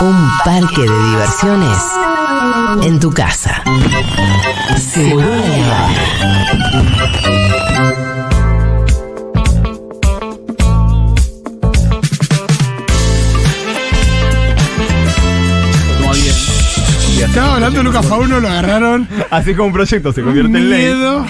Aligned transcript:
Un 0.00 0.30
parque 0.44 0.82
de 0.82 1.08
diversiones 1.10 1.78
en 2.82 3.00
tu 3.00 3.10
casa. 3.10 3.62
Seguro. 4.78 5.26
Estaba 17.36 17.54
hablando 17.56 17.78
de 17.80 17.84
Lucas 17.84 18.06
Fauno, 18.06 18.40
lo 18.40 18.48
agarraron. 18.48 19.06
Así 19.30 19.54
como 19.54 19.66
un 19.66 19.72
proyecto 19.74 20.10
se 20.10 20.22
convierte 20.22 20.56
en 20.56 20.70
ley. 20.70 20.84
Miedo. 20.86 21.26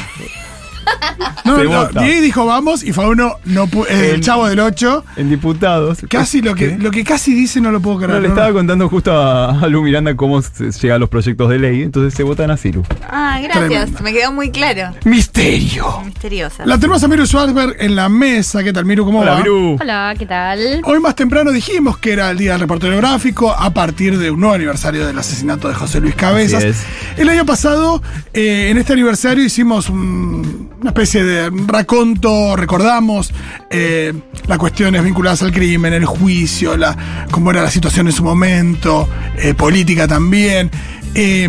No, 1.44 1.62
no, 1.62 1.68
vota. 1.70 2.02
Diego 2.02 2.20
dijo 2.22 2.46
vamos 2.46 2.82
y 2.82 2.92
Fauno 2.92 3.36
no 3.44 3.64
eh, 3.88 4.12
el 4.14 4.20
chavo 4.20 4.48
del 4.48 4.58
8. 4.60 5.04
En 5.16 5.30
diputados. 5.30 5.98
Casi 6.08 6.42
lo 6.42 6.54
que, 6.54 6.70
¿Qué? 6.70 6.78
lo 6.78 6.90
que 6.90 7.04
casi 7.04 7.34
dice 7.34 7.60
no 7.60 7.70
lo 7.70 7.80
puedo 7.80 7.98
creer. 7.98 8.14
No, 8.14 8.20
le 8.20 8.28
no, 8.28 8.34
estaba 8.34 8.48
no. 8.48 8.54
contando 8.54 8.88
justo 8.88 9.12
a, 9.12 9.60
a 9.60 9.68
Lu 9.68 9.82
Miranda 9.82 10.14
cómo 10.16 10.42
se 10.42 10.70
llegan 10.72 11.00
los 11.00 11.08
proyectos 11.08 11.48
de 11.50 11.58
ley, 11.58 11.82
entonces 11.82 12.14
se 12.14 12.22
votan 12.24 12.50
así, 12.50 12.72
Lu. 12.72 12.82
Ah, 13.08 13.38
gracias. 13.42 14.00
Me 14.00 14.12
quedó 14.12 14.32
muy 14.32 14.50
claro. 14.50 14.94
¡Misterio! 15.04 16.02
Misteriosa. 16.04 16.66
La 16.66 16.78
tenemos 16.78 17.02
a 17.04 17.08
Miru 17.08 17.26
Schwarzberg 17.26 17.76
en 17.78 17.94
la 17.94 18.08
mesa. 18.08 18.62
¿Qué 18.64 18.72
tal, 18.72 18.84
Miru? 18.84 19.04
¿Cómo 19.04 19.20
Hola, 19.20 19.32
va? 19.32 19.38
Miru. 19.38 19.76
Hola, 19.80 20.14
¿qué 20.18 20.26
tal? 20.26 20.80
Hoy 20.84 21.00
más 21.00 21.14
temprano 21.14 21.52
dijimos 21.52 21.98
que 21.98 22.12
era 22.12 22.30
el 22.30 22.38
día 22.38 22.52
del 22.52 22.60
reportero 22.62 22.96
gráfico 22.96 23.52
a 23.52 23.70
partir 23.70 24.18
de 24.18 24.30
un 24.30 24.40
nuevo 24.40 24.54
aniversario 24.54 25.06
del 25.06 25.18
asesinato 25.18 25.68
de 25.68 25.74
José 25.74 26.00
Luis 26.00 26.14
Cabezas. 26.14 26.58
Así 26.64 26.68
es. 26.68 26.84
El 27.16 27.28
año 27.28 27.46
pasado, 27.46 28.02
eh, 28.34 28.68
en 28.70 28.78
este 28.78 28.92
aniversario, 28.94 29.44
hicimos 29.44 29.88
un- 29.88 30.70
una 30.86 30.90
especie 30.92 31.24
de 31.24 31.50
raconto, 31.66 32.54
recordamos 32.54 33.32
eh, 33.70 34.12
las 34.46 34.56
cuestiones 34.56 35.02
vinculadas 35.02 35.42
al 35.42 35.50
crimen, 35.50 35.92
el 35.92 36.04
juicio, 36.04 36.76
la, 36.76 37.26
cómo 37.32 37.50
era 37.50 37.60
la 37.62 37.72
situación 37.72 38.06
en 38.06 38.12
su 38.12 38.22
momento, 38.22 39.08
eh, 39.36 39.52
política 39.54 40.06
también. 40.06 40.70
Eh, 41.12 41.48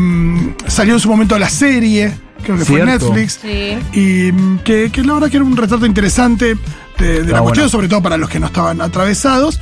salió 0.65 0.95
en 0.95 0.99
su 0.99 1.07
momento 1.07 1.37
la 1.37 1.49
serie, 1.49 2.15
creo 2.43 2.57
que 2.57 2.65
fue. 2.65 2.83
Netflix. 2.83 3.39
Sí. 3.39 3.77
Y 3.93 4.31
mm, 4.31 4.59
que, 4.63 4.89
que 4.91 5.03
la 5.03 5.13
verdad 5.13 5.29
que 5.29 5.37
era 5.37 5.45
un 5.45 5.55
retrato 5.55 5.85
interesante 5.85 6.55
de, 6.97 7.21
de 7.23 7.31
la 7.31 7.37
Ah, 7.37 7.41
cuestión, 7.41 7.65
bueno. 7.65 7.69
sobre 7.69 7.87
todo 7.89 8.01
para 8.01 8.17
los 8.17 8.31
que 8.31 8.39
no 8.39 8.47
estaban 8.47 8.81
atravesados. 8.81 9.59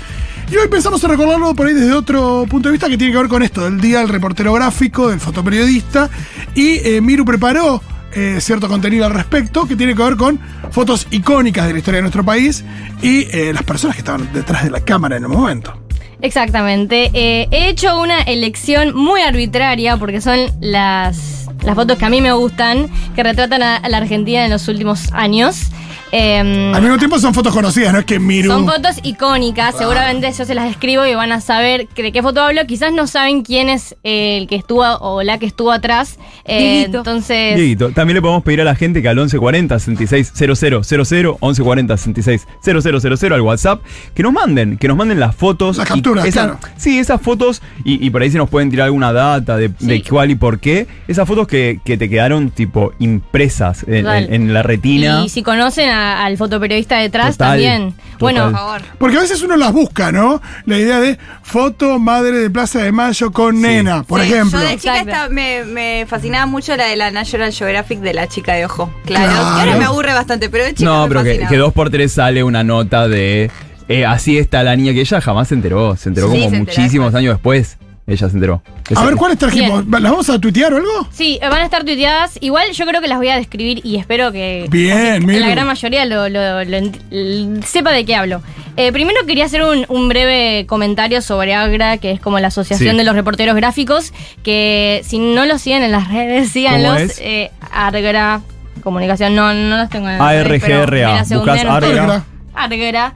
Y 0.50 0.56
hoy 0.56 0.70
pensamos 0.70 1.04
en 1.04 1.10
recordarlo 1.10 1.54
por 1.54 1.68
ahí 1.68 1.74
desde 1.74 1.92
otro 1.92 2.46
punto 2.50 2.70
de 2.70 2.74
vista 2.74 2.88
que 2.88 2.98
tiene 2.98 3.12
que 3.12 3.20
ver 3.20 3.28
con 3.28 3.44
esto, 3.44 3.66
del 3.66 3.82
día 3.82 4.00
del 4.00 4.08
reportero 4.10 4.54
gráfico, 4.54 5.10
del 5.10 5.20
fotoperiodista. 5.20 6.10
Y 6.54 6.76
eh, 6.88 7.02
Miru 7.02 7.26
preparó 7.26 7.82
eh, 8.16 8.40
cierto 8.40 8.68
contenido 8.68 9.06
al 9.06 9.14
respecto 9.14 9.68
que 9.68 9.76
tiene 9.76 9.94
que 9.94 10.02
ver 10.02 10.16
con 10.16 10.40
fotos 10.72 11.08
icónicas 11.12 11.68
de 11.68 11.74
la 11.74 11.80
historia 11.80 11.98
de 11.98 12.04
nuestro 12.04 12.24
país 12.24 12.64
y 13.02 13.28
eh, 13.32 13.52
las 13.54 13.64
personas 13.64 13.96
que 13.96 14.00
estaban 14.00 14.32
detrás 14.34 14.64
de 14.64 14.72
la 14.72 14.80
cámara 14.80 15.18
en 15.18 15.24
el 15.24 15.30
momento. 15.30 15.78
Exactamente. 16.22 17.12
Eh, 17.14 17.48
he 17.52 17.70
hecho 17.70 18.00
una 18.00 18.22
elección 18.22 18.96
muy 18.96 19.22
arbitraria 19.22 19.98
porque 19.98 20.22
son 20.22 20.40
las, 20.62 21.48
las 21.64 21.76
fotos 21.76 21.98
que 21.98 22.06
a 22.06 22.10
mí 22.10 22.22
me 22.22 22.32
gustan, 22.32 22.90
que 23.16 23.24
retratan 23.24 23.62
a, 23.62 23.76
a 23.78 23.90
la 23.90 23.98
Argentina 23.98 24.46
en 24.46 24.52
los 24.52 24.68
últimos 24.68 25.12
años. 25.12 25.70
Em, 26.18 26.74
Al 26.74 26.82
mismo 26.82 26.98
tiempo 26.98 27.20
son 27.20 27.34
fotos 27.34 27.54
conocidas, 27.54 27.92
no 27.92 28.00
es 28.00 28.06
que 28.06 28.20
Miru... 28.20 28.50
son 28.50 28.66
fotos 28.66 28.96
icónicas, 29.04 29.76
seguramente 29.78 30.32
yo 30.32 30.46
se 30.46 30.56
las 30.56 30.70
escribo 30.72 31.06
y 31.06 31.14
van 31.14 31.34
a 31.34 31.42
saber 31.42 31.90
de 31.94 32.12
qué 32.14 32.22
foto 32.22 32.42
hablo. 32.42 32.62
Quizás 32.66 32.94
no 32.94 33.06
saben 33.06 33.44
quién 33.44 33.68
es 33.68 33.98
el 34.04 34.48
que 34.48 34.56
estuvo 34.56 34.84
o 35.02 35.24
la 35.24 35.40
que 35.40 35.46
estuvo 35.46 35.74
atrás. 35.74 36.18
Eh, 36.46 36.60
Dieguito. 36.86 37.00
entonces, 37.00 37.56
Dieguito, 37.58 37.90
también 37.92 38.16
le 38.16 38.22
podemos 38.22 38.44
pedir 38.44 38.62
a 38.62 38.64
la 38.64 38.76
gente 38.76 39.02
que 39.02 39.10
al 39.10 39.18
1140 39.18 39.78
660000 39.78 41.32
1140 41.42 41.98
660000 41.98 43.34
al 43.34 43.42
WhatsApp 43.42 43.82
que 44.14 44.24
nos 44.24 44.32
manden, 44.32 44.78
que 44.78 44.88
nos 44.88 44.96
manden 44.96 45.20
las 45.20 45.36
fotos. 45.36 45.76
Las 45.78 45.88
capturas, 45.88 46.26
esa- 46.26 46.44
claro. 46.44 46.60
Sí, 46.78 46.98
esas 46.98 47.22
fotos, 47.22 47.62
y, 47.84 48.06
y 48.06 48.10
por 48.10 48.22
ahí 48.22 48.32
si 48.32 48.38
nos 48.38 48.50
pueden 48.50 48.70
tirar 48.70 48.86
alguna 48.86 49.12
data 49.12 49.58
de, 49.58 49.70
de 49.80 50.02
cuál 50.02 50.32
y 50.32 50.36
por 50.36 50.60
qué. 50.60 50.88
Esas 51.10 51.28
fotos 51.28 51.46
que, 51.48 51.82
que 51.84 51.98
te 51.98 52.10
quedaron 52.10 52.52
tipo 52.52 52.94
impresas 53.00 53.84
en- 53.88 54.08
en 54.08 54.54
la 54.54 54.64
retina. 54.64 55.24
y 55.26 55.30
si 55.30 55.44
conocen 55.44 55.90
a- 55.90 56.05
al 56.14 56.38
fotoperiodista 56.38 56.98
detrás 56.98 57.32
Total, 57.38 57.50
también. 57.52 57.92
total. 57.92 58.16
Bueno, 58.20 58.44
Por 58.46 58.52
favor. 58.54 58.82
Porque 58.98 59.18
a 59.18 59.22
veces 59.22 59.42
uno 59.42 59.58
las 59.58 59.74
busca, 59.74 60.12
¿no? 60.12 60.42
La 60.66 60.78
idea 60.78 61.00
de 61.02 61.18
foto 61.44 62.00
madre 62.00 62.38
de 62.40 62.50
Plaza 62.50 62.80
de 62.84 62.92
Mayo 62.92 63.32
con 63.32 63.62
nena, 63.62 64.04
por 64.04 64.22
Sí, 64.22 64.28
ejemplo. 64.32 64.60
Yo 64.60 64.66
de 64.68 64.78
chica 64.78 65.00
estaba- 65.00 65.30
me, 65.30 65.64
me 65.66 66.06
fascinaba 66.08 66.46
mucho 66.46 66.76
la 66.78 66.86
de 66.86 66.96
la 66.96 67.12
National 67.12 67.52
Geographic 67.52 68.00
de 68.00 68.14
la 68.14 68.28
chica 68.28 68.54
de 68.54 68.66
ojo. 68.66 68.90
Claro. 69.06 69.32
Claro. 69.32 69.46
Ahora 69.48 69.76
me 69.78 69.86
aburre 69.86 70.14
bastante, 70.14 70.50
pero 70.50 70.64
de 70.64 70.74
chica 70.74 70.90
No, 70.90 71.04
me 71.04 71.08
pero 71.10 71.24
que, 71.24 71.58
dos 71.58 71.74
por 71.74 71.90
tres 71.90 72.14
sale 72.14 72.44
una 72.44 72.64
nota 72.64 73.08
de 73.08 73.52
eh, 73.88 74.06
así 74.06 74.38
está 74.38 74.64
la 74.64 74.76
niña 74.76 74.94
que 74.94 75.02
ella 75.02 75.22
jamás 75.22 75.50
se 75.50 75.56
enteró. 75.56 75.96
Se 75.96 76.10
enteró 76.10 76.28
Sí, 76.32 76.38
como 76.40 76.50
se 76.50 76.56
enteró 76.58 76.78
muchísimos 76.82 77.16
años 77.16 77.36
después. 77.36 77.78
Ella 78.08 78.30
se 78.30 78.36
enteró. 78.36 78.62
A 78.96 79.04
ver, 79.04 79.16
¿cuál 79.16 79.36
Bien. 79.36 79.52
equipo? 79.52 79.82
¿Las 80.00 80.12
vamos 80.12 80.30
a 80.30 80.40
tuitear 80.40 80.72
o 80.74 80.78
algo? 80.78 81.08
Sí, 81.12 81.40
van 81.42 81.54
a 81.54 81.64
estar 81.64 81.84
tuiteadas. 81.84 82.38
Igual 82.40 82.72
yo 82.72 82.86
creo 82.86 83.02
que 83.02 83.08
las 83.08 83.18
voy 83.18 83.30
a 83.30 83.36
describir 83.36 83.82
y 83.84 83.96
espero 83.98 84.32
que 84.32 84.68
Bien, 84.70 85.26
la 85.42 85.50
gran 85.50 85.66
mayoría 85.66 86.06
lo, 86.06 86.30
lo- 86.30 86.64
lo 86.64 87.62
sepa 87.66 87.92
de 87.92 88.06
qué 88.06 88.16
hablo. 88.16 88.44
Eh, 88.78 88.92
primero 88.92 89.26
quería 89.26 89.46
hacer 89.46 89.64
un, 89.64 89.86
un 89.90 90.08
breve 90.08 90.66
comentario 90.68 91.22
sobre 91.24 91.56
AGRA, 91.56 91.98
que 91.98 92.12
es 92.12 92.20
como 92.20 92.40
la 92.40 92.50
Asociación 92.50 92.92
Sí. 92.92 92.98
de 92.98 93.04
los 93.06 93.16
Reporteros 93.16 93.56
Gráficos, 93.56 94.14
que 94.44 95.02
si 95.04 95.18
no 95.18 95.46
los 95.48 95.62
siguen 95.64 95.82
en 95.82 95.92
las 95.92 96.08
redes, 96.12 96.52
síganlos. 96.52 97.00
es? 97.02 97.20
Eh, 97.24 97.50
ARGRA, 97.72 98.42
comunicación, 98.84 99.34
no, 99.34 99.52
no 99.54 99.78
los 99.78 99.90
tengo 99.90 100.10
en 100.10 100.20
las 100.20 100.44
redes, 100.46 100.62
pero 100.64 100.84
ARGRA. 100.84 101.24
Buscas 101.24 101.62
en 101.62 101.70
ustedes. 101.70 101.98
ARGRA. 102.00 102.24
ARGRA, 102.54 103.14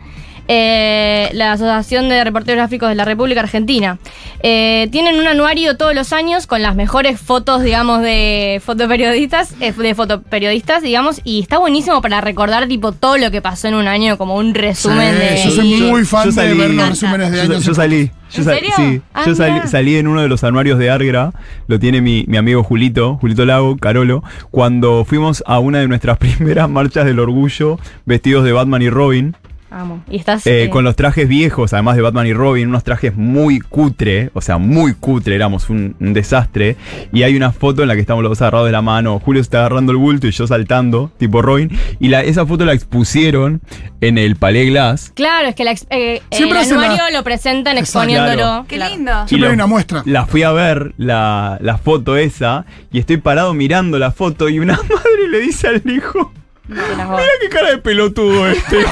eh, 0.51 1.29
la 1.33 1.51
Asociación 1.53 2.09
de 2.09 2.23
Reporteros 2.23 2.57
Gráficos 2.57 2.89
de 2.89 2.95
la 2.95 3.05
República 3.05 3.39
Argentina. 3.41 3.99
Eh, 4.41 4.87
tienen 4.91 5.19
un 5.19 5.27
anuario 5.27 5.77
todos 5.77 5.93
los 5.93 6.11
años 6.11 6.47
con 6.47 6.63
las 6.63 6.75
mejores 6.75 7.19
fotos, 7.21 7.61
digamos, 7.61 8.01
de 8.01 8.59
fotoperiodistas, 8.65 9.53
eh, 9.61 9.71
de 9.73 9.93
fotoperiodistas, 9.95 10.81
digamos, 10.81 11.21
y 11.23 11.39
está 11.41 11.59
buenísimo 11.59 12.01
para 12.01 12.19
recordar 12.19 12.67
tipo 12.67 12.91
todo 12.93 13.17
lo 13.17 13.29
que 13.29 13.41
pasó 13.43 13.67
en 13.67 13.75
un 13.75 13.87
año, 13.87 14.17
como 14.17 14.35
un 14.35 14.55
resumen 14.55 15.13
Sí, 15.13 15.19
de. 15.19 15.43
yo 15.45 15.51
soy 15.51 15.79
Yo- 15.79 15.85
muy 15.87 16.03
fan 16.03 16.25
yo 16.25 16.31
salí- 16.31 16.47
de 16.49 16.53
ver 16.55 16.69
los 16.71 16.83
Me 16.83 16.89
resúmenes 16.89 17.31
de 17.31 17.37
Yo, 17.37 17.43
años. 17.43 17.63
yo 17.65 17.73
salí. 17.75 18.11
Yo 18.31 18.39
¿En 18.39 18.43
sal- 18.45 18.55
serio? 18.55 18.71
Sí, 18.75 19.01
Ah, 19.13 19.23
yo 19.27 19.35
salí, 19.35 19.67
salí 19.67 19.95
en 19.97 20.07
uno 20.07 20.21
de 20.21 20.29
los 20.29 20.43
anuarios 20.43 20.77
de 20.79 20.89
Argra, 20.89 21.31
lo 21.67 21.79
tiene 21.79 22.01
mi, 22.01 22.25
mi 22.27 22.37
amigo 22.37 22.63
Julito, 22.63 23.17
Julito 23.21 23.45
Lago, 23.45 23.77
Carolo, 23.77 24.23
cuando 24.51 25.05
fuimos 25.05 25.43
a 25.47 25.59
una 25.59 25.79
de 25.79 25.87
nuestras 25.87 26.17
primeras 26.19 26.69
marchas 26.69 27.05
del 27.05 27.19
orgullo 27.19 27.79
vestidos 28.05 28.43
de 28.45 28.51
Batman 28.51 28.81
y 28.81 28.89
Robin. 28.89 29.35
Vamos. 29.71 30.01
Y 30.09 30.17
estás. 30.17 30.45
Eh, 30.47 30.63
eh, 30.63 30.69
con 30.69 30.83
los 30.83 30.95
trajes 30.95 31.27
viejos, 31.27 31.73
además 31.73 31.95
de 31.95 32.01
Batman 32.01 32.25
y 32.27 32.33
Robin, 32.33 32.67
unos 32.69 32.83
trajes 32.83 33.15
muy 33.15 33.59
cutre, 33.59 34.31
o 34.33 34.41
sea, 34.41 34.57
muy 34.57 34.93
cutre, 34.93 35.35
éramos 35.35 35.69
un, 35.69 35.95
un 35.99 36.13
desastre. 36.13 36.75
Y 37.13 37.23
hay 37.23 37.35
una 37.35 37.51
foto 37.51 37.81
en 37.83 37.87
la 37.87 37.95
que 37.95 38.01
estamos 38.01 38.23
los 38.23 38.31
dos 38.31 38.41
agarrados 38.41 38.65
de 38.67 38.71
la 38.71 38.81
mano, 38.81 39.19
Julio 39.19 39.41
está 39.41 39.59
agarrando 39.59 39.91
el 39.91 39.97
bulto 39.97 40.27
y 40.27 40.31
yo 40.31 40.47
saltando, 40.47 41.11
tipo 41.17 41.41
Robin. 41.41 41.69
Y 41.99 42.07
la, 42.09 42.21
esa 42.21 42.45
foto 42.45 42.65
la 42.65 42.73
expusieron 42.73 43.61
en 44.01 44.17
el 44.17 44.35
Palais 44.37 44.69
Glass. 44.69 45.11
Claro, 45.15 45.47
es 45.49 45.55
que 45.55 45.63
la 45.63 45.71
eh, 45.91 46.21
el 46.31 46.43
anuario 46.51 46.97
la- 47.03 47.11
lo 47.11 47.23
presentan 47.23 47.77
exponiéndolo. 47.77 48.35
Claro. 48.35 48.65
Qué 48.67 48.77
lindo. 48.77 49.27
Siempre 49.27 49.49
hay 49.49 49.53
una 49.55 49.67
muestra. 49.67 50.01
La 50.05 50.25
fui 50.25 50.43
a 50.43 50.51
ver, 50.51 50.93
la, 50.97 51.57
la 51.61 51.77
foto 51.77 52.17
esa, 52.17 52.65
y 52.91 52.99
estoy 52.99 53.17
parado 53.17 53.53
mirando 53.53 53.99
la 53.99 54.11
foto 54.11 54.49
y 54.49 54.59
una 54.59 54.73
madre 54.89 55.27
le 55.29 55.39
dice 55.39 55.67
al 55.67 55.81
hijo, 55.85 56.31
No, 56.69 57.17
mira 57.17 57.29
qué 57.41 57.49
cara 57.49 57.71
de 57.71 57.77
pelotudo 57.79 58.47
este. 58.47 58.77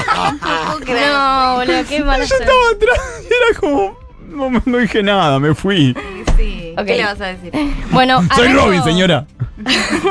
No 0.88 1.56
boludo, 1.56 1.84
qué 1.88 2.02
mala 2.02 2.24
yo 2.24 2.34
estaba 2.34 2.70
atrás 2.72 2.98
y 3.22 3.26
era 3.26 3.60
como, 3.60 3.96
no, 4.28 4.62
no 4.64 4.78
dije 4.78 5.02
nada, 5.02 5.38
me 5.38 5.54
fui. 5.54 5.94
Sí. 6.36 6.74
Ok. 6.76 6.86
¿Qué 6.86 6.96
le 6.96 7.04
vas 7.04 7.20
a 7.20 7.26
decir? 7.26 7.52
Bueno, 7.90 8.20
Soy 8.34 8.48
Robin, 8.52 8.82
señora. 8.82 9.26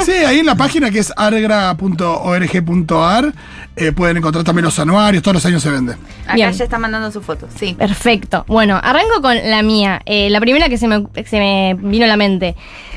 Sí, 0.03 0.11
ahí 0.11 0.39
en 0.39 0.45
la 0.45 0.55
página 0.55 0.91
que 0.91 0.99
es 0.99 1.11
argra.org.ar 2.17 3.33
eh, 3.77 3.91
pueden 3.93 4.17
encontrar 4.17 4.43
también 4.43 4.65
los 4.65 4.77
anuarios, 4.77 5.23
todos 5.23 5.35
los 5.35 5.45
años 5.45 5.63
se 5.63 5.69
vende. 5.69 5.93
Acá 6.25 6.35
Bien. 6.35 6.51
ya 6.51 6.63
está 6.65 6.77
mandando 6.77 7.11
su 7.11 7.21
foto. 7.21 7.47
Sí. 7.57 7.73
Perfecto. 7.75 8.43
Bueno, 8.47 8.77
arranco 8.83 9.21
con 9.21 9.37
la 9.49 9.61
mía. 9.63 10.01
Eh, 10.05 10.29
la 10.29 10.41
primera 10.41 10.67
que 10.67 10.77
se 10.77 10.87
me, 10.87 11.07
se 11.25 11.39
me 11.39 11.75
vino 11.79 12.03
a 12.03 12.07
la 12.07 12.17
mente. 12.17 12.55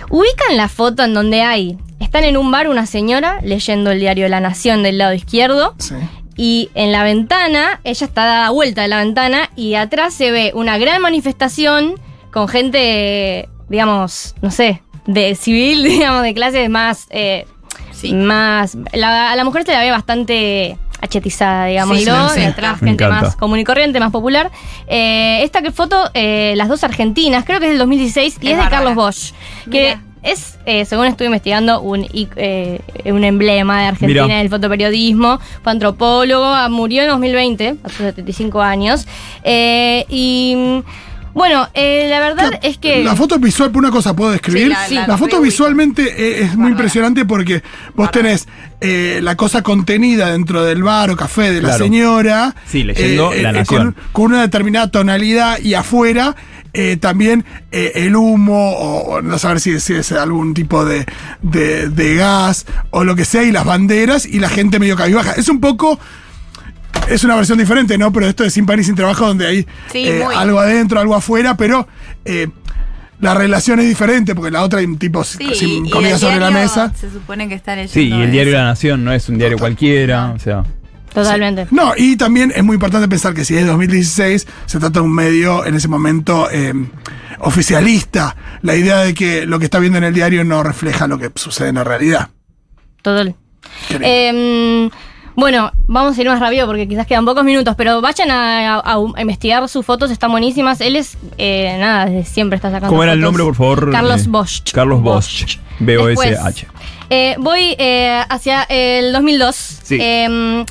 Ubican 0.09 0.57
la 0.57 0.69
foto 0.69 1.05
en 1.05 1.15
donde 1.15 1.43
hay. 1.43 1.79
Están 2.11 2.25
en 2.25 2.37
un 2.37 2.51
bar 2.51 2.69
una 2.69 2.87
señora 2.87 3.39
leyendo 3.41 3.93
el 3.93 4.01
diario 4.01 4.29
La 4.29 4.41
Nación 4.41 4.83
del 4.83 4.99
lado 4.99 5.15
izquierdo. 5.15 5.77
Sí. 5.79 5.95
Y 6.37 6.69
en 6.75 6.91
la 6.91 7.05
ventana, 7.05 7.79
ella 7.85 8.05
está 8.05 8.25
dada 8.25 8.51
vuelta 8.51 8.83
de 8.83 8.89
la 8.89 8.97
ventana 8.99 9.49
y 9.55 9.75
atrás 9.77 10.13
se 10.13 10.33
ve 10.33 10.51
una 10.53 10.77
gran 10.77 11.01
manifestación 11.03 11.95
con 12.33 12.49
gente, 12.49 13.49
digamos, 13.69 14.35
no 14.43 14.51
sé, 14.51 14.83
de 15.07 15.37
civil, 15.37 15.85
digamos, 15.85 16.25
de 16.25 16.35
clases 16.35 16.69
más. 16.69 17.07
eh, 17.11 17.47
Sí. 17.93 18.13
más. 18.13 18.77
la- 18.93 19.31
a 19.31 19.37
la 19.37 19.45
mujer 19.45 19.65
se 19.65 19.71
la 19.73 19.81
ve 19.81 19.93
bastante 19.93 20.77
achetizada, 21.01 21.67
digámoslo. 21.67 22.29
Sí, 22.31 22.35
sí, 22.35 22.41
sí. 22.41 22.47
Detrás, 22.47 22.83
Me 22.83 22.89
gente 22.89 23.05
encanta. 23.05 23.27
más 23.27 23.37
común 23.37 23.59
y 23.61 23.65
corriente, 23.65 24.01
más 24.01 24.11
popular. 24.11 24.51
Eh, 24.89 25.45
esta 25.45 25.63
que 25.63 25.71
foto, 25.71 26.11
eh, 26.15 26.55
las 26.57 26.69
dos 26.69 26.83
argentinas, 26.83 27.45
creo 27.45 27.61
que 27.61 27.67
es 27.67 27.71
del 27.71 27.79
2016 27.79 28.39
y 28.41 28.49
Es 28.49 28.59
es, 28.59 28.65
de. 28.65 28.69
Carlos 28.71 28.95
Bosch. 28.97 29.33
Que 29.71 29.97
Mira. 29.97 30.03
Es, 30.23 30.59
eh, 30.67 30.85
según 30.85 31.07
estuve 31.07 31.27
investigando, 31.27 31.81
un, 31.81 32.07
eh, 32.13 32.81
un 33.07 33.25
emblema 33.25 33.81
de 33.81 33.87
Argentina 33.89 34.25
Mira. 34.25 34.39
del 34.39 34.49
fotoperiodismo. 34.49 35.41
Fue 35.63 35.73
antropólogo, 35.73 36.45
ah, 36.45 36.69
murió 36.69 37.03
en 37.03 37.09
2020, 37.09 37.77
a 37.83 37.89
sus 37.89 37.99
75 37.99 38.61
años. 38.61 39.07
Eh, 39.43 40.05
y. 40.09 40.83
Bueno, 41.35 41.69
eh, 41.75 42.07
la 42.09 42.21
verdad 42.21 42.59
es 42.63 42.79
que. 42.79 43.05
La 43.05 43.15
foto 43.17 43.39
visual, 43.39 43.71
por 43.71 43.83
una 43.83 43.91
cosa 43.93 44.15
puedo 44.17 44.31
describir. 44.33 44.75
Sí, 44.89 44.95
la- 44.95 45.03
la, 45.03 45.07
la- 45.09 45.19
foto 45.19 45.41
visualmente 45.41 46.03
eh, 46.03 46.43
es 46.45 46.57
muy 46.57 46.73
impresionante 46.73 47.25
porque 47.25 47.63
vos 47.95 48.11
tenés 48.11 48.49
eh, 48.81 49.21
la 49.23 49.37
cosa 49.37 49.63
contenida 49.63 50.33
dentro 50.33 50.65
del 50.65 50.83
bar 50.83 51.11
o 51.11 51.17
café 51.17 51.53
de 51.53 51.63
la 51.63 51.69
Claro. 51.69 51.85
señora. 51.85 52.55
Sí, 52.67 52.83
leyendo 52.85 53.33
La 53.35 53.53
Nación. 53.53 53.93
Con, 53.93 54.05
con 54.13 54.33
una 54.33 54.43
determinada 54.43 54.91
tonalidad 54.91 55.59
y 55.61 55.75
afuera. 55.75 56.35
eh, 56.73 56.97
también 57.01 57.45
eh, 57.73 57.91
el 57.97 58.15
humo, 58.15 58.73
o, 58.77 59.15
o 59.17 59.23
no 59.23 59.39
saber 59.41 59.59
si, 59.61 59.81
si 59.81 59.95
es 59.95 60.13
algún 60.13 60.55
tipo 60.55 60.85
de, 60.85 61.05
de- 61.43 61.89
de 61.89 62.15
gas 62.15 62.65
o 62.91 63.03
lo 63.03 63.17
que 63.17 63.25
sea, 63.25 63.43
y 63.43 63.51
las 63.51 63.65
banderas 63.65 64.25
y 64.25 64.39
la 64.39 64.49
gente 64.49 64.79
medio 64.79 64.95
cabizbaja. 64.97 65.33
Es 65.33 65.49
un 65.49 65.59
poco 65.61 65.99
es 67.09 67.25
una 67.25 67.37
versión 67.37 67.59
diferente, 67.59 67.99
¿no? 67.99 68.13
Pero 68.13 68.27
esto 68.27 68.45
de 68.45 68.51
Sin 68.51 68.67
Pan 68.67 68.81
y 68.81 68.85
Sin 68.85 68.95
Trabajo, 68.95 69.27
donde 69.27 69.47
hay 69.47 69.67
Sí, 69.91 70.07
eh, 70.07 70.25
algo 70.37 70.61
adentro, 70.61 71.01
algo 71.01 71.15
afuera, 71.15 71.57
pero 71.57 71.87
eh, 72.25 72.49
la 73.21 73.35
relación 73.35 73.81
es 73.81 73.89
diferente, 73.89 74.35
porque 74.35 74.51
la 74.51 74.63
otra 74.63 74.81
hay 74.81 74.87
un 74.87 74.99
tipo 74.99 75.23
Sí, 75.25 75.55
sin 75.55 75.91
comida 75.91 76.19
sobre 76.19 76.39
la 76.39 76.51
mesa. 76.51 76.93
Se 76.95 77.11
supone 77.11 77.49
que 77.49 77.55
está 77.55 77.75
leyendo. 77.75 77.93
Sí, 77.93 78.09
y 78.09 78.23
el 78.23 78.31
diario 78.31 78.53
eso. 78.53 78.59
La 78.63 78.65
Nación 78.69 79.05
no 79.05 79.13
es 79.13 79.29
un 79.29 79.39
diario 79.39 79.59
cualquiera, 79.59 80.31
o 80.31 80.39
sea. 80.39 80.65
Totalmente. 81.13 81.67
No, 81.73 81.93
y 81.97 82.17
también 82.17 82.53
es 82.55 82.63
muy 82.63 82.75
importante 82.75 83.09
pensar 83.09 83.35
que 83.35 83.45
si 83.45 83.57
es 83.57 83.67
2016, 83.67 84.47
se 84.67 84.79
trata 84.79 85.01
de 85.01 85.05
un 85.05 85.13
medio 85.13 85.67
en 85.67 85.75
ese 85.75 85.89
momento 85.89 86.49
eh, 86.53 86.73
oficialista. 87.41 88.37
La 88.63 88.77
idea 88.77 88.99
de 88.99 89.13
que 89.13 89.45
lo 89.45 89.59
que 89.59 89.65
está 89.65 89.81
viendo 89.81 89.99
en 89.99 90.05
el 90.05 90.15
diario 90.15 90.45
no 90.45 90.63
refleja 90.63 91.09
lo 91.09 91.19
que 91.19 91.31
sucede 91.35 91.71
en 91.71 91.75
la 91.75 91.85
realidad. 91.85 92.29
Total. 93.03 93.35
Eh, 94.01 94.89
bueno, 95.41 95.73
vamos 95.87 96.17
a 96.17 96.21
ir 96.21 96.29
más 96.29 96.39
rápido 96.39 96.67
porque 96.67 96.87
quizás 96.87 97.07
quedan 97.07 97.25
pocos 97.25 97.43
minutos, 97.45 97.75
pero 97.77 98.01
vayan 98.01 98.31
a, 98.31 98.77
a- 98.79 98.95
a 99.17 99.21
investigar 99.21 99.69
sus 99.69 99.85
fotos, 99.85 100.11
están 100.11 100.31
buenísimas. 100.31 100.81
Él 100.81 100.95
es, 100.97 101.17
eh, 101.39 101.77
nada, 101.81 102.07
desde 102.07 102.25
siempre 102.31 102.57
está 102.57 102.69
sacando 102.69 102.89
¿Cómo 102.89 103.03
era 103.03 103.13
el 103.15 103.21
nombre, 103.21 103.43
por 103.43 103.55
favor? 103.57 103.91
Carlos 103.91 104.23
Eh, 104.23 104.29
Bosch. 104.29 104.73
Carlos 104.73 105.03
Bosch. 105.03 105.57
B-O-S-H. 105.81 106.67
Eh, 107.09 107.35
voy 107.39 107.75
eh, 107.79 108.21
hacia 108.29 108.63
el 108.69 109.13
2002. 109.13 109.57
Sí. 109.83 109.99
Eh, 110.01 110.65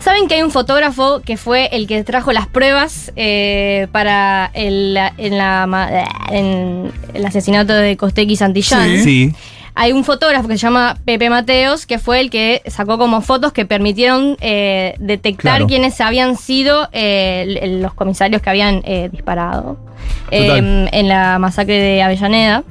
Saben 0.00 0.28
que 0.28 0.36
hay 0.36 0.42
un 0.42 0.52
fotógrafo 0.52 1.22
que 1.24 1.36
fue 1.36 1.66
el 1.72 1.88
que 1.88 2.04
trajo 2.04 2.32
las 2.32 2.46
pruebas 2.46 3.12
eh, 3.16 3.88
para 3.90 4.48
el, 4.54 4.96
en 5.16 5.36
la 5.36 6.12
en 6.30 6.92
el 7.14 7.26
asesinato 7.26 7.72
de 7.72 7.96
Costequi 7.96 8.36
Santillán. 8.36 8.84
Sí. 8.88 9.02
Sí. 9.02 9.34
Hay 9.80 9.92
un 9.92 10.02
fotógrafo 10.02 10.48
que 10.48 10.54
se 10.54 10.62
llama 10.66 10.96
Pepe 11.04 11.30
Mateos, 11.30 11.86
que 11.86 12.00
fue 12.00 12.18
el 12.18 12.30
que 12.30 12.62
sacó 12.66 12.98
como 12.98 13.20
fotos 13.20 13.52
que 13.52 13.64
permitieron 13.64 14.36
eh, 14.40 14.96
detectar 14.98 15.38
Claro. 15.52 15.66
quiénes 15.68 16.00
habían 16.00 16.36
sido 16.36 16.88
eh, 16.90 17.78
los 17.80 17.94
comisarios 17.94 18.42
que 18.42 18.50
habían 18.50 18.82
eh, 18.84 19.08
disparado 19.12 19.76
Total. 20.32 20.88
en 20.92 21.06
la 21.08 21.38
masacre 21.38 21.78
de 21.80 22.02
Avellaneda. 22.02 22.64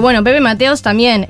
Bueno, 0.00 0.24
Pepe 0.24 0.40
Mateos 0.40 0.80
también, 0.80 1.26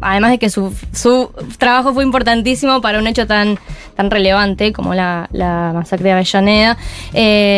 además 0.00 0.30
de 0.30 0.38
que 0.38 0.48
su, 0.48 0.72
su 0.92 1.30
trabajo 1.58 1.92
fue 1.92 2.04
importantísimo 2.04 2.80
para 2.80 3.00
un 3.00 3.08
hecho 3.08 3.26
tan, 3.26 3.58
tan 3.96 4.12
relevante 4.12 4.72
como 4.72 4.94
la, 4.94 5.28
la 5.32 5.72
masacre 5.74 6.04
de 6.04 6.12
Avellaneda, 6.12 6.76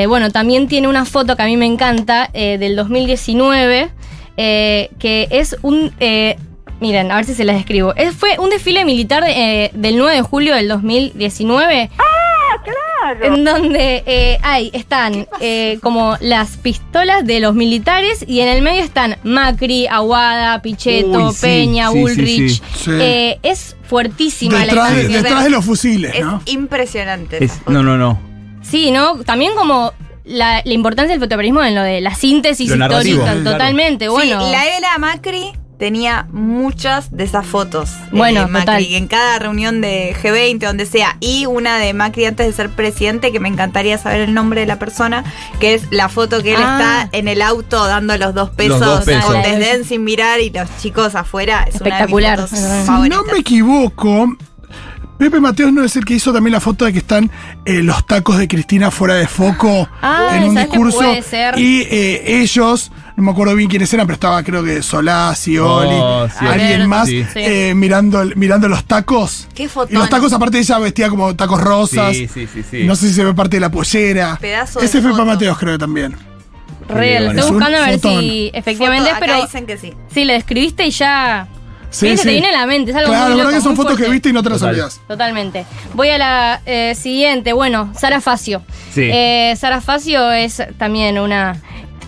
bueno, 0.08 0.30
también 0.30 0.68
tiene 0.68 0.88
una 0.88 1.04
foto 1.04 1.36
que 1.36 1.42
a 1.42 1.46
mí 1.46 1.58
me 1.58 1.66
encanta 1.66 2.30
del 2.32 2.76
2019, 2.76 3.90
eh, 4.38 4.88
que 4.98 5.28
es 5.30 5.54
un... 5.60 5.92
eh, 6.00 6.36
Miren, 6.80 7.10
a 7.10 7.16
ver 7.16 7.24
si 7.24 7.34
se 7.34 7.42
las 7.44 7.56
describo. 7.56 7.92
Es- 7.96 8.14
fue 8.14 8.38
un 8.38 8.50
desfile 8.50 8.84
militar 8.84 9.24
eh, 9.26 9.70
del 9.74 9.98
9 9.98 10.14
de 10.14 10.22
julio 10.22 10.54
del 10.54 10.68
2019. 10.68 11.90
En 13.22 13.44
donde 13.44 14.02
eh, 14.06 14.38
hay, 14.42 14.70
están 14.74 15.26
eh, 15.40 15.78
como 15.82 16.16
las 16.20 16.56
pistolas 16.56 17.24
de 17.26 17.40
los 17.40 17.54
militares 17.54 18.24
y 18.26 18.40
en 18.40 18.48
el 18.48 18.62
medio 18.62 18.82
están 18.84 19.16
Macri, 19.24 19.86
Aguada, 19.86 20.60
Pichetto, 20.62 21.28
Uy, 21.28 21.32
sí, 21.32 21.40
Peña, 21.40 21.88
sí, 21.88 21.94
sí, 21.94 22.00
Bullrich. 22.00 22.62
sí. 22.62 22.62
Sí. 22.84 22.90
Eh, 22.92 23.38
es 23.42 23.76
fuertísima 23.84 24.58
Detrás, 24.60 24.90
la 24.90 24.96
de, 24.96 25.02
imagen. 25.04 25.22
detrás 25.22 25.44
de 25.44 25.50
los 25.50 25.64
fusiles, 25.64 26.14
Es 26.14 26.24
¿no? 26.24 26.42
impresionante. 26.46 27.42
Es- 27.44 27.60
no, 27.66 27.82
no, 27.82 27.96
no. 27.96 28.20
Sí, 28.62 28.90
¿no? 28.90 29.16
También 29.24 29.54
como 29.56 29.92
la, 30.28 30.62
la 30.64 30.72
importancia 30.72 31.12
del 31.12 31.20
fotoperiodismo 31.20 31.64
en 31.64 31.74
lo 31.74 31.82
de 31.82 32.00
la 32.00 32.14
síntesis 32.14 32.70
Lo 32.70 32.76
narrativo. 32.76 33.16
histórica. 33.22 33.40
Claro. 33.40 33.50
Totalmente, 33.52 34.08
bueno. 34.08 34.44
Sí, 34.46 34.52
la 34.52 34.66
era 34.76 34.98
Macri 34.98 35.52
tenía 35.78 36.26
muchas 36.32 37.16
de 37.16 37.22
esas 37.22 37.46
fotos. 37.46 37.90
de 38.10 38.18
Bueno, 38.18 38.48
Macri, 38.48 38.60
total. 38.66 38.84
En 38.94 39.06
cada 39.06 39.38
reunión 39.38 39.80
de 39.80 40.12
G20, 40.20 40.58
donde 40.58 40.86
sea. 40.86 41.16
Y 41.20 41.46
una 41.46 41.78
de 41.78 41.94
Macri 41.94 42.24
antes 42.24 42.46
de 42.48 42.52
ser 42.52 42.68
presidente, 42.70 43.30
que 43.30 43.38
me 43.38 43.48
encantaría 43.48 43.96
saber 43.96 44.22
el 44.22 44.34
nombre 44.34 44.60
de 44.62 44.66
la 44.66 44.80
persona, 44.80 45.22
que 45.60 45.74
es 45.74 45.84
la 45.92 46.08
foto 46.08 46.42
que 46.42 46.54
él 46.54 46.60
Ah. 46.60 47.02
está 47.04 47.16
en 47.16 47.28
el 47.28 47.42
auto 47.42 47.86
dando 47.86 48.16
los 48.18 48.34
dos 48.34 48.50
pesos, 48.50 48.80
dos 48.80 49.04
pesos. 49.04 49.24
con 49.24 49.40
desdén 49.42 49.84
sin 49.84 50.02
mirar 50.02 50.40
y 50.40 50.50
los 50.50 50.68
chicos 50.82 51.14
afuera. 51.14 51.62
Es 51.68 51.76
Espectacular. 51.76 52.38
una 52.40 52.46
de 52.46 52.50
mis 52.52 52.60
Si 52.60 52.66
fotos 52.66 52.86
favoritas. 52.86 53.18
no 53.26 53.32
me 53.32 53.38
equivoco, 53.38 54.36
Pepe 55.18 55.40
Mateos 55.40 55.72
no 55.72 55.82
es 55.82 55.96
el 55.96 56.04
que 56.04 56.14
hizo 56.14 56.32
también 56.32 56.52
la 56.52 56.60
foto 56.60 56.84
de 56.84 56.92
que 56.92 57.00
están 57.00 57.28
eh, 57.64 57.82
los 57.82 58.06
tacos 58.06 58.38
de 58.38 58.46
Cristina 58.46 58.90
fuera 58.92 59.14
de 59.14 59.26
foco 59.26 59.88
Ah, 60.00 60.30
en 60.36 60.44
un 60.44 60.54
¿sabes 60.54 60.68
qué 60.68 60.76
discurso. 60.76 60.98
puede 60.98 61.22
ser? 61.22 61.58
Y 61.58 61.80
eh, 61.90 62.40
ellos, 62.40 62.92
no 63.16 63.24
me 63.24 63.32
acuerdo 63.32 63.56
bien 63.56 63.68
quiénes 63.68 63.92
eran, 63.92 64.06
pero 64.06 64.14
estaba 64.14 64.42
creo 64.44 64.62
que 64.62 64.80
Solás 64.80 65.48
y 65.48 65.58
Oli, 65.58 65.90
Oh, 65.92 66.28
sí. 66.28 66.46
alguien 66.46 66.78
ver, 66.78 66.86
más, 66.88 67.08
sí. 67.08 67.26
Eh, 67.34 67.72
mirando, 67.74 68.24
mirando 68.36 68.68
los 68.68 68.84
tacos. 68.84 69.48
Qué 69.54 69.64
Y 69.64 69.68
fotón. 69.68 69.98
los 69.98 70.08
tacos, 70.08 70.32
aparte 70.32 70.58
ella 70.60 70.78
vestía 70.78 71.08
como 71.10 71.34
tacos 71.34 71.60
rosas. 71.60 72.16
Sí, 72.16 72.28
sí, 72.32 72.46
sí, 72.52 72.62
sí. 72.70 72.84
No 72.84 72.94
sé 72.94 73.08
si 73.08 73.14
se 73.14 73.24
ve 73.24 73.34
parte 73.34 73.56
de 73.56 73.60
la 73.60 73.70
pollera. 73.72 74.38
Pedazo 74.40 74.78
de 74.78 74.86
Ese 74.86 74.98
es 74.98 75.04
Pepe. 75.04 75.24
Mateos, 75.24 75.58
creo 75.58 75.72
que 75.74 75.78
también. 75.78 76.14
Real, 76.88 77.24
Es 77.24 77.34
estoy 77.34 77.50
buscando 77.52 77.76
a 77.78 77.80
ver 77.86 77.94
fotón. 78.00 78.20
si 78.20 78.50
efectivamente 78.54 79.10
Foto, 79.10 79.16
es, 79.16 79.22
acá 79.22 79.32
pero 79.34 79.42
dicen 79.46 79.66
que 79.66 79.76
sí. 79.78 79.92
sí, 80.14 80.24
le 80.24 80.34
describiste 80.34 80.86
y 80.86 80.90
ya. 80.90 81.48
Sí, 81.90 82.10
Sí, 82.10 82.16
se 82.18 82.22
te 82.24 82.30
viene 82.32 82.48
a 82.48 82.52
la 82.52 82.66
mente, 82.66 82.90
es 82.90 82.96
algo 82.96 83.08
Claro, 83.10 83.24
muy 83.30 83.30
la 83.30 83.36
verdad 83.36 83.50
loco, 83.52 83.58
que 83.62 83.62
son 83.68 83.76
fotos 83.76 83.96
que 83.98 84.08
viste 84.10 84.28
y 84.28 84.32
no 84.32 84.42
te 84.42 84.50
las 84.50 84.58
Total. 84.58 84.74
olvidas. 84.74 85.00
Totalmente. 85.08 85.64
Voy 85.94 86.10
a 86.10 86.18
la 86.18 86.60
eh, 86.66 86.94
siguiente. 86.94 87.52
Bueno, 87.54 87.92
Sara 87.98 88.20
Facio. 88.20 88.62
Sí. 88.92 89.08
Eh, 89.10 89.54
Sara 89.56 89.80
Facio 89.80 90.30
es 90.32 90.62
también 90.76 91.18
una 91.18 91.56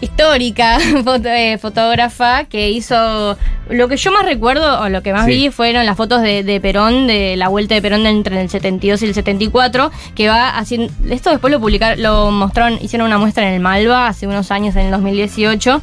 histórica 0.02 0.78
foto- 1.04 1.28
eh, 1.28 1.58
fotógrafa 1.58 2.44
que 2.44 2.70
hizo. 2.70 3.36
Lo 3.68 3.86
que 3.88 3.96
yo 3.96 4.10
más 4.10 4.24
recuerdo, 4.24 4.80
o 4.80 4.88
lo 4.88 5.02
que 5.02 5.12
más 5.12 5.26
Sí. 5.26 5.30
vi, 5.32 5.50
fueron 5.50 5.86
las 5.86 5.96
fotos 5.96 6.22
de, 6.22 6.42
de 6.42 6.60
Perón, 6.60 7.06
de 7.06 7.36
la 7.36 7.48
vuelta 7.48 7.74
de 7.74 7.80
Perón 7.82 8.02
de 8.02 8.10
entre 8.10 8.40
el 8.40 8.50
72 8.50 9.00
y 9.02 9.06
el 9.06 9.14
74, 9.14 9.92
que 10.16 10.28
va 10.28 10.48
haciendo. 10.58 10.92
Esto 11.08 11.30
después 11.30 11.52
lo 11.52 11.60
publicaron, 11.60 12.02
lo 12.02 12.30
mostraron, 12.32 12.78
hicieron 12.82 13.06
una 13.06 13.18
muestra 13.18 13.46
en 13.48 13.54
el 13.54 13.60
Malva 13.60 14.08
hace 14.08 14.26
unos 14.26 14.50
años, 14.50 14.74
en 14.76 14.86
el 14.86 14.90
2018. 14.90 15.80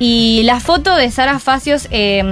Y 0.00 0.42
la 0.44 0.60
foto 0.60 0.94
de 0.94 1.10
Sara 1.10 1.38
Facios, 1.40 1.88
eh, 1.90 2.22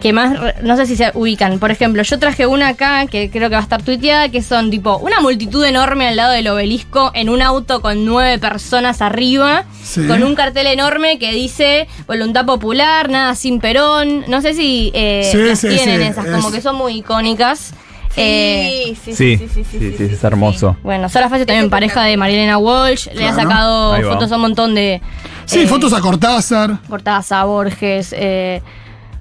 que 0.00 0.12
más, 0.12 0.36
no 0.62 0.76
sé 0.76 0.86
si 0.86 0.96
se 0.96 1.12
ubican. 1.14 1.58
Por 1.60 1.70
ejemplo, 1.70 2.02
yo 2.02 2.18
traje 2.18 2.46
una 2.46 2.68
acá 2.68 3.06
que 3.06 3.30
creo 3.30 3.48
que 3.48 3.54
va 3.54 3.60
a 3.60 3.62
estar 3.62 3.82
tuiteada, 3.82 4.28
que 4.28 4.42
son 4.42 4.70
tipo 4.70 4.96
una 4.98 5.20
multitud 5.20 5.64
enorme 5.64 6.08
al 6.08 6.16
lado 6.16 6.32
del 6.32 6.48
obelisco 6.48 7.12
en 7.14 7.30
un 7.30 7.42
auto 7.42 7.80
con 7.80 8.04
nueve 8.04 8.38
personas 8.40 9.00
arriba, 9.02 9.64
Sí. 9.84 10.06
con 10.08 10.22
un 10.24 10.34
cartel 10.34 10.66
enorme 10.66 11.18
que 11.18 11.32
dice 11.32 11.86
voluntad 12.08 12.44
popular, 12.44 13.08
nada 13.08 13.34
sin 13.36 13.60
Perón. 13.60 14.24
No 14.28 14.42
sé 14.42 14.52
si 14.54 14.90
eh, 14.94 15.28
Sí, 15.30 15.38
las 15.38 15.60
sí, 15.60 15.68
tienen 15.68 16.02
esas, 16.02 16.26
es- 16.26 16.32
como 16.32 16.50
que 16.50 16.60
son 16.60 16.74
muy 16.76 16.94
icónicas. 16.98 17.72
Eh, 18.16 18.94
Sí, 19.04 19.14
sí, 19.14 19.36
sí, 19.36 19.36
sí, 19.36 19.48
sí, 19.48 19.64
sí, 19.64 19.94
sí, 19.96 20.04
es 20.04 20.20
sí, 20.20 20.26
hermoso. 20.26 20.76
bueno, 20.82 21.08
Sara 21.08 21.28
Facio 21.28 21.46
también 21.46 21.68
pareja 21.70 22.02
de 22.04 22.16
Marilena 22.16 22.58
Walsh, 22.58 23.08
le 23.12 23.26
ha 23.26 23.34
sacado 23.34 24.00
fotos 24.02 24.30
a 24.32 24.36
un 24.36 24.42
montón 24.42 24.74
de... 24.74 25.00
Sí, 25.46 25.60
eh, 25.62 25.66
fotos 25.66 25.92
a 25.92 26.00
Cortázar. 26.00 26.78
Cortázar, 26.88 27.40
a 27.40 27.44
Borges, 27.44 28.14
eh, 28.16 28.62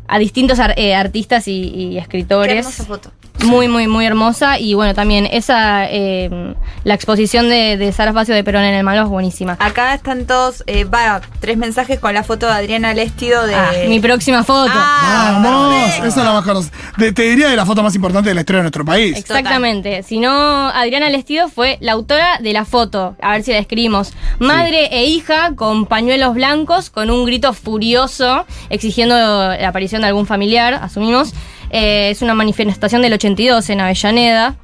a 0.08 0.20
distintos 0.20 0.60
ar- 0.60 0.74
eh, 0.78 0.94
artistas 0.96 1.48
y, 1.48 1.54
y 1.74 1.90
Qué 1.94 2.00
escritores. 2.00 2.58
hermosa 2.60 2.84
foto. 2.86 3.12
Muy, 3.44 3.68
muy, 3.68 3.88
muy 3.88 4.06
hermosa. 4.06 4.60
Y 4.60 4.74
bueno, 4.74 4.94
también 4.94 5.28
esa, 5.32 5.86
eh, 5.90 6.56
la 6.84 6.94
exposición 6.94 7.50
de, 7.50 7.78
de 7.78 7.92
Sara 7.92 8.14
Facio 8.14 8.34
de 8.36 8.44
Perón 8.44 8.64
en 8.64 8.74
el 8.74 8.84
Malo 8.84 9.04
es 9.04 9.10
buenísima. 9.10 9.58
Acá 9.60 9.94
están 9.94 10.26
todos, 10.26 10.64
eh, 10.68 10.84
va, 10.86 11.22
tres 11.40 11.58
mensajes 11.58 12.00
con 12.00 12.14
la 12.14 12.24
foto 12.24 12.46
de 12.48 12.54
Adriana 12.54 12.94
Lestido 12.94 13.46
de... 13.46 13.56
Ah, 13.56 13.72
mi 13.88 14.00
próxima 14.00 14.44
foto. 14.44 14.72
Ah, 14.74 15.40
Vamos, 15.44 15.76
perfecto. 15.76 16.08
esa 16.08 16.20
es 16.20 16.26
la 16.26 16.34
más 16.34 16.44
conocida. 16.44 16.72
De- 16.98 17.12
te 17.12 17.24
diría 17.24 17.50
de 17.50 17.56
la 17.56 17.66
foto 17.66 17.84
más 17.84 17.96
importante 17.96 18.30
de 18.30 18.36
la 18.36 18.42
historia 18.42 18.60
de 18.60 18.64
nuestro 18.64 18.86
país. 18.86 19.18
Exactamente. 19.18 20.04
Si 20.04 20.20
no, 20.20 20.70
Adriana 20.70 21.10
Lestido 21.10 21.50
fue 21.50 21.78
la 21.82 21.92
autora 21.94 22.38
de 22.40 22.54
la 22.54 22.66
foto. 22.66 23.16
A 23.22 23.32
ver 23.32 23.44
si 23.44 23.52
la 23.52 23.58
escribimos. 23.60 24.14
Madre 24.40 24.88
e 24.92 25.06
hija 25.06 25.54
con 25.56 25.86
pañuelos 25.86 26.34
blancos, 26.34 26.90
con 26.90 27.10
un 27.10 27.26
grito 27.26 27.54
furioso, 27.54 28.46
exigiendo 28.70 29.16
la 29.16 29.68
aparición 29.68 30.02
de 30.02 30.08
algún 30.08 30.26
familiar, 30.26 30.74
asumimos. 30.76 31.34
Eh, 31.74 32.12
es 32.12 32.22
una 32.22 32.36
manifestación 32.36 33.02
del 33.02 33.14
82 33.14 33.70
en 33.72 33.82
Avellaneda. 33.82 34.56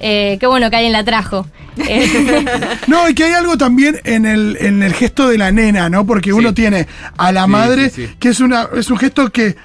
Eh, 0.00 0.36
qué 0.38 0.46
bueno 0.46 0.68
que 0.70 0.76
alguien 0.76 0.92
la 0.92 1.02
trajo. 1.02 1.46
No, 2.86 3.08
y 3.08 3.14
que 3.14 3.24
hay 3.24 3.32
algo 3.32 3.56
también 3.56 4.00
en 4.04 4.26
el, 4.26 4.56
en 4.60 4.82
el 4.82 4.92
gesto 4.92 5.28
de 5.28 5.38
la 5.38 5.50
nena, 5.52 5.88
¿no? 5.88 6.04
Porque 6.06 6.32
uno 6.32 6.52
tiene 6.54 6.86
a 7.16 7.32
la 7.32 7.44
Sí, 7.44 7.50
madre, 7.50 7.90
sí, 7.90 8.06
sí. 8.06 8.14
que 8.18 8.28
es 8.30 8.40
una 8.40 8.68
es 8.76 8.90
un 8.90 8.98
gesto 8.98 9.30
que, 9.30 9.56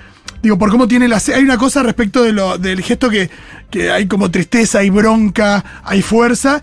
digo, 0.41 0.57
por 0.57 0.69
cómo 0.69 0.87
tiene 0.87 1.07
la... 1.07 1.21
Hay 1.35 1.43
una 1.43 1.57
cosa 1.57 1.83
respecto 1.83 2.23
de 2.23 2.31
lo, 2.33 2.57
del 2.57 2.81
gesto 2.83 3.09
que, 3.09 3.29
que 3.69 3.91
hay 3.91 4.07
como 4.07 4.31
tristeza, 4.31 4.79
hay 4.79 4.89
bronca, 4.89 5.63
hay 5.83 6.01
fuerza. 6.01 6.61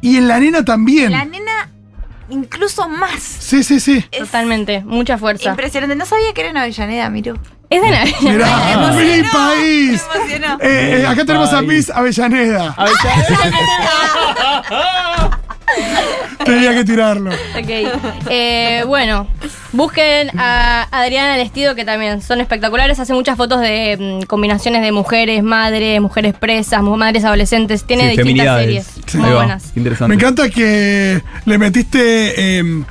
Y 0.00 0.16
en 0.16 0.28
la 0.28 0.38
nena 0.38 0.64
también. 0.64 1.12
La 1.12 1.24
nena 1.24 1.70
incluso 2.30 2.88
más. 2.88 3.22
Sí, 3.22 3.62
sí, 3.62 3.80
sí. 3.80 4.04
Es 4.10 4.20
Totalmente, 4.20 4.82
mucha 4.84 5.18
fuerza. 5.18 5.50
Impresionante. 5.50 5.96
No 5.96 6.06
sabía 6.06 6.32
que 6.32 6.40
era 6.42 6.50
en 6.50 6.56
Avellaneda, 6.56 7.08
Miru. 7.10 7.38
Es 7.70 7.80
de. 7.80 7.88
Mirá, 8.30 8.92
Me 8.94 9.22
mi 9.22 9.28
país. 9.28 10.02
me 10.12 10.18
emocionó. 10.20 10.58
Eh, 10.60 11.00
eh, 11.02 11.06
acá 11.06 11.24
tenemos 11.24 11.52
a. 11.52 11.62
Miss 11.62 11.90
Avellaneda. 11.90 12.74
A 12.76 12.84
ver, 12.84 12.94
Tenía 16.44 16.74
que 16.74 16.84
tirarlo. 16.84 17.30
Ok. 17.30 17.70
Eh, 18.28 18.82
bueno, 18.86 19.26
busquen 19.72 20.30
a 20.38 20.86
Adriana 20.90 21.36
Lestido, 21.38 21.74
que 21.74 21.84
también 21.84 22.20
son 22.20 22.40
espectaculares. 22.40 22.98
Hace 23.00 23.14
muchas 23.14 23.36
fotos 23.36 23.60
de 23.60 24.20
mm, 24.22 24.26
combinaciones 24.26 24.82
de 24.82 24.92
mujeres, 24.92 25.42
madres, 25.42 26.00
mujeres 26.00 26.34
presas, 26.34 26.82
mu- 26.82 26.96
madres 26.96 27.24
adolescentes. 27.24 27.84
Tiene 27.84 28.02
Sí, 28.02 28.08
distintas 28.08 28.26
feminidades. 28.56 28.84
series. 28.86 29.06
Sí. 29.06 29.18
Muy 29.18 29.26
Ahí 29.28 29.32
va, 29.32 29.38
buenas. 29.40 29.72
Interesante. 29.76 30.08
Me 30.08 30.14
encanta 30.16 30.50
que 30.50 31.22
le 31.46 31.58
metiste. 31.58 32.58
eh, 32.58 32.82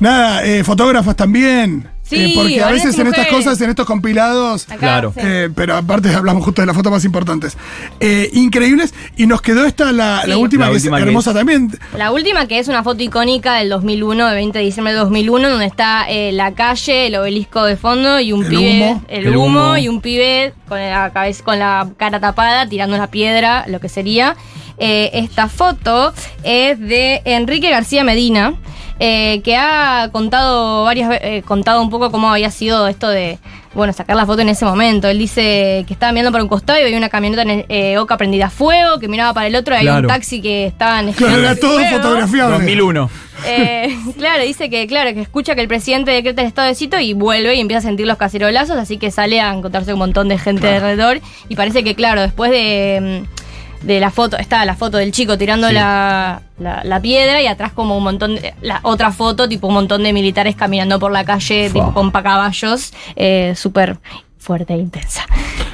nada, 0.00 0.44
eh, 0.44 0.64
fotógrafas 0.64 1.14
también. 1.14 1.86
Sí, 2.10 2.16
Eh, 2.16 2.32
porque 2.34 2.62
a 2.62 2.68
veces 2.72 2.98
en 2.98 3.06
estas 3.06 3.28
cosas, 3.28 3.60
en 3.60 3.70
estos 3.70 3.86
compilados. 3.86 4.64
Acá, 4.68 4.76
Claro. 4.78 5.12
sí. 5.14 5.20
eh, 5.22 5.48
pero 5.54 5.76
aparte 5.76 6.12
hablamos 6.12 6.44
justo 6.44 6.60
de 6.60 6.66
las 6.66 6.76
fotos 6.76 6.90
más 6.92 7.04
importantes. 7.04 7.56
Eh, 8.00 8.28
increíbles. 8.32 8.92
Y 9.16 9.26
nos 9.26 9.40
quedó 9.42 9.64
esta, 9.64 9.92
la, 9.92 10.22
última, 10.36 10.66
La 10.66 10.70
que 10.70 10.76
última 10.76 10.96
es 10.98 11.02
que 11.04 11.08
hermosa 11.08 11.30
es- 11.30 11.36
también. 11.36 11.70
La 11.96 12.10
última, 12.10 12.46
que 12.46 12.58
es 12.58 12.66
una 12.68 12.82
foto 12.82 13.02
icónica 13.02 13.54
del 13.54 13.68
2001, 13.68 14.26
de 14.28 14.34
20 14.34 14.58
de 14.58 14.64
diciembre 14.64 14.92
del 14.92 15.02
2001, 15.02 15.48
donde 15.50 15.66
está 15.66 16.06
eh, 16.10 16.32
la 16.32 16.52
calle, 16.52 17.06
el 17.06 17.14
obelisco 17.16 17.62
de 17.64 17.76
fondo 17.76 18.18
y 18.20 18.32
un 18.32 18.44
El 18.44 18.50
pibe. 18.50 18.70
humo. 18.82 19.04
El, 19.08 19.26
El 19.28 19.36
humo, 19.36 19.60
humo. 19.68 19.76
y 19.76 19.88
un 19.88 20.00
pibe 20.00 20.52
con 20.68 20.78
la, 20.80 21.10
cabeza, 21.12 21.44
con 21.44 21.58
la 21.60 21.88
cara 21.96 22.18
tapada 22.20 22.68
tirando 22.68 22.96
una 22.96 23.06
piedra, 23.06 23.64
lo 23.68 23.78
que 23.80 23.88
sería. 23.88 24.36
Eh, 24.78 25.10
esta 25.14 25.48
foto 25.48 26.12
es 26.42 26.78
de 26.80 27.20
Enrique 27.24 27.70
García 27.70 28.02
Medina, 28.02 28.54
eh, 29.02 29.40
que 29.42 29.56
ha 29.56 30.10
contado 30.12 30.84
varias 30.84 31.08
veces, 31.08 31.42
contado 31.44 31.80
un 31.82 31.90
poco 31.90 32.10
cómo 32.12 32.30
había 32.30 32.50
sido 32.50 32.86
esto 32.86 33.08
de, 33.08 33.38
bueno, 33.74 33.92
sacar 33.94 34.14
la 34.14 34.26
foto 34.26 34.42
en 34.42 34.50
ese 34.50 34.64
momento. 34.66 35.08
Él 35.08 35.18
dice 35.18 35.84
que 35.88 35.92
estaba 35.94 36.12
mirando 36.12 36.30
por 36.32 36.42
un 36.42 36.48
costado 36.48 36.78
y 36.78 36.82
veía 36.82 36.98
una 36.98 37.08
camioneta 37.08 37.42
en 37.42 37.50
el- 37.50 37.64
eh, 37.70 37.96
Oca 37.98 38.16
prendida 38.18 38.46
a 38.46 38.50
fuego, 38.50 38.98
que 39.00 39.08
miraba 39.08 39.32
para 39.32 39.46
el 39.46 39.56
otro 39.56 39.74
y 39.74 39.78
había 39.78 39.92
un 39.94 39.98
Claro. 40.02 40.08
taxi 40.08 40.40
que 40.42 40.66
estaban 40.66 41.12
Claro, 41.14 41.38
era 41.40 41.56
todo 41.56 41.72
fuego. 41.78 41.96
fotografiable. 41.96 42.56
2001. 42.58 43.10
Eh, 43.46 43.96
claro, 44.18 44.42
dice 44.44 44.68
que 44.68 44.86
claro 44.86 45.14
que 45.14 45.22
escucha 45.22 45.54
que 45.54 45.62
el 45.62 45.68
presidente 45.68 46.10
decreta 46.10 46.42
el 46.42 46.48
estado 46.48 46.68
de 46.68 46.74
sitio 46.74 47.00
y 47.00 47.14
vuelve 47.14 47.54
y 47.54 47.60
empieza 47.60 47.78
a 47.78 47.82
sentir 47.82 48.06
los 48.06 48.18
cacerolazos, 48.18 48.76
así 48.76 48.98
que 48.98 49.10
sale 49.10 49.40
a 49.40 49.50
encontrarse 49.54 49.94
un 49.94 49.98
montón 49.98 50.28
de 50.28 50.36
gente 50.38 50.68
alrededor 50.74 51.20
y 51.48 51.56
parece 51.56 51.82
que 51.82 51.94
claro, 51.94 52.20
después 52.20 52.50
de, 52.50 53.24
mm, 53.24 53.39
de 53.82 53.98
la 54.00 54.10
foto, 54.10 54.36
está 54.36 54.64
la 54.64 54.74
foto 54.76 54.98
del 54.98 55.10
chico 55.12 55.38
tirando 55.38 55.68
Sí. 55.68 55.74
la, 55.74 56.42
la- 56.58 56.82
la 56.84 57.00
piedra 57.00 57.40
y 57.40 57.46
atrás 57.46 57.72
como 57.72 57.96
un 57.96 58.02
montón 58.04 58.34
de, 58.36 58.54
la 58.60 58.80
otra 58.82 59.10
foto, 59.12 59.48
tipo 59.48 59.66
un 59.68 59.74
montón 59.74 60.02
de 60.02 60.12
militares 60.12 60.54
caminando 60.56 60.98
por 60.98 61.12
la 61.12 61.24
calle, 61.24 61.70
Fua. 61.70 61.80
tipo 61.86 61.94
con 61.94 62.10
pacaballos, 62.12 62.92
eh, 63.16 63.54
súper 63.56 63.98
fuerte 64.40 64.74
e 64.74 64.78
intensa. 64.78 65.24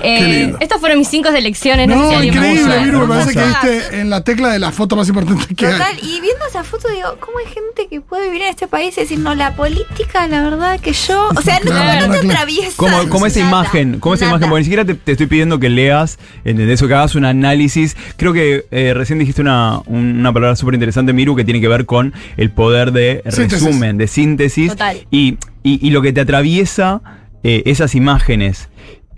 Eh, 0.02 0.52
estas 0.61 0.78
fueron 0.78 0.99
mis 0.99 1.08
cinco 1.08 1.30
selecciones. 1.30 1.88
No, 1.88 1.94
sé 1.94 2.00
No, 2.00 2.08
si 2.11 2.14
más- 2.16 2.25
increíble. 2.37 2.80
Me 2.92 3.06
parece 3.06 3.32
que 3.32 3.46
diste 3.46 4.00
en 4.00 4.11
la 4.11 4.23
tecla 4.23 4.50
de 4.52 4.58
la 4.58 4.70
foto 4.73 4.94
más 4.96 5.08
importante 5.08 5.54
que 5.54 5.66
hay. 5.66 5.73
Total, 5.73 5.96
y 6.02 6.20
viendo 6.20 6.44
esa 6.49 6.64
foto 6.64 6.88
digo, 6.90 7.16
¿cómo 7.20 7.38
hay 7.38 7.46
gente 7.46 7.87
que 7.88 8.00
puede 8.02 8.26
vivir 8.26 8.42
en 8.42 8.49
este 8.50 8.66
país 8.66 8.96
y 8.99 9.00
decir, 9.02 9.18
no, 9.18 9.35
la 9.35 9.54
política, 9.54 10.26
la 10.28 10.42
verdad 10.42 10.78
que 10.80 10.92
yo. 10.92 11.28
O 11.35 11.40
sea, 11.40 11.58
no, 11.64 11.70
Claro, 11.70 12.08
no 12.08 12.12
te 12.14 12.20
claro. 12.20 12.35
atraviesa. 12.35 12.76
Como, 12.76 13.08
como 13.08 13.26
esa 13.26 13.40
nada, 13.40 13.50
imagen, 13.50 14.00
como 14.00 14.14
esa 14.16 14.26
nada. 14.26 14.37
imagen, 14.37 14.50
porque 14.50 14.61
ni 14.61 14.64
siquiera 14.64 14.85
te, 14.85 14.94
te 14.94 15.12
estoy 15.12 15.26
pidiendo 15.26 15.58
que 15.58 15.70
leas, 15.70 16.18
¿entendés? 16.44 16.82
O 16.82 16.88
que 16.88 16.94
hagas 16.94 17.14
un 17.14 17.25
análisis. 17.25 17.96
Creo 18.16 18.32
que 18.32 18.66
eh, 18.70 18.92
recién 18.94 19.18
dijiste 19.18 19.40
una, 19.40 19.80
un- 19.87 20.18
una 20.18 20.32
palabra 20.32 20.56
súper 20.56 20.75
interesante, 20.75 21.12
Miru, 21.14 21.35
que 21.37 21.44
tiene 21.44 21.61
que 21.61 21.68
ver 21.68 21.87
con 21.87 22.12
el 22.37 22.50
poder 22.50 22.92
de 22.92 23.23
Síntesis. 23.30 23.64
resumen, 23.64 23.96
de 23.96 24.08
síntesis. 24.08 24.70
Total. 24.73 25.06
Y, 25.11 25.38
y- 25.62 25.85
y 25.87 25.90
lo 25.90 26.02
que 26.02 26.12
te 26.12 26.20
atraviesa 26.20 27.00
eh, 27.49 27.62
esas 27.67 27.95
imágenes. 27.95 28.69